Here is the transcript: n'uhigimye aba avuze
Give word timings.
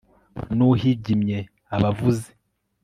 n'uhigimye 0.57 1.39
aba 1.75 1.87
avuze 1.93 2.29